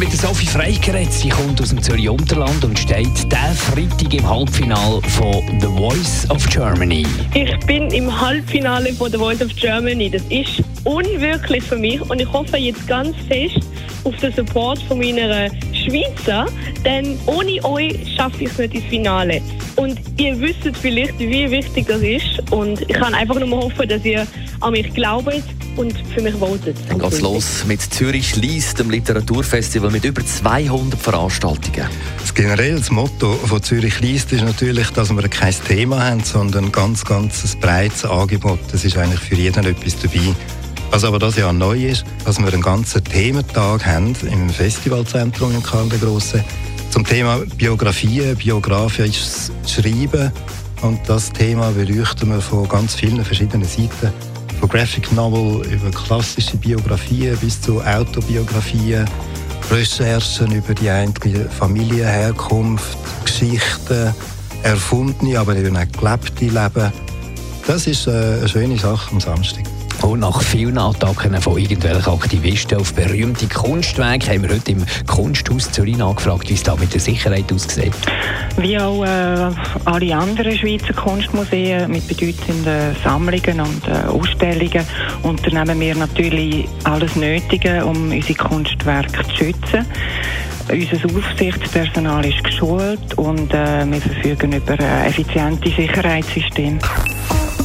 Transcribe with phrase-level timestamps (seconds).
[0.00, 1.12] Mit Sophie Frey geredet.
[1.12, 6.26] Sie kommt aus dem Zürich Unterland und steht der Freitag im Halbfinale von The Voice
[6.30, 7.04] of Germany.
[7.34, 10.08] Ich bin im Halbfinale von The Voice of Germany.
[10.08, 13.60] Das ist unwirklich für mich und ich hoffe jetzt ganz fest
[14.04, 16.46] auf den Support von meiner Schweizer,
[16.84, 19.40] denn ohne euch schaffe ich es nicht ins Finale.
[19.76, 24.04] Und ihr wisst vielleicht, wie wichtig das ist und ich kann einfach nur hoffen, dass
[24.04, 24.26] ihr
[24.60, 25.42] an mich glaubt
[25.76, 26.76] und für mich votet.
[26.88, 31.88] Dann geht's los mit Zürich schließt dem Literaturfestival mit über 200 Veranstaltungen.
[32.20, 36.72] Das generelle Motto von Zürich liest ist natürlich, dass wir kein Thema haben, sondern ein
[36.72, 38.60] ganz, ganz breites Angebot.
[38.72, 40.34] Es ist eigentlich für jeden etwas dabei.
[40.90, 45.62] Was aber das Jahr neu ist, dass wir einen ganzen Thementag haben im Festivalzentrum in
[45.62, 46.44] Karl der Grosse
[46.90, 50.32] zum Thema Biografien, biografisches Schreiben.
[50.82, 54.12] Und das Thema beleuchten wir von ganz vielen verschiedenen Seiten.
[54.58, 59.04] Von Graphic Novel über klassische Biografien bis zu Autobiografien,
[59.70, 64.12] Recherchen über die eigentliche Familienherkunft, Geschichten,
[64.62, 66.92] erfundene, aber eben auch gelebte Leben.
[67.66, 69.64] Das ist äh, eine schöne Sache am Samstag.
[70.02, 75.70] Und nach vielen Attacken von irgendwelchen Aktivisten auf berühmte Kunstwerke haben wir heute im Kunsthaus
[75.70, 77.92] Zürich nachgefragt, wie es da mit der Sicherheit aussieht.
[78.56, 79.50] Wie auch äh,
[79.84, 84.84] alle anderen Schweizer Kunstmuseen mit bedeutenden Sammlungen und äh, Ausstellungen
[85.22, 89.86] unternehmen wir natürlich alles Nötige, um unsere Kunstwerke zu schützen.
[90.70, 96.78] Unser Aufsichtspersonal ist geschult und äh, wir verfügen über äh, effiziente Sicherheitssysteme.